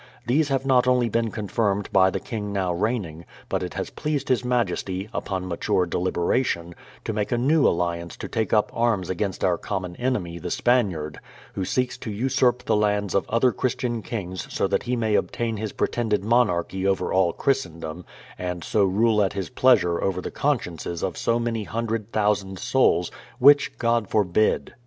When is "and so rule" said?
18.39-19.21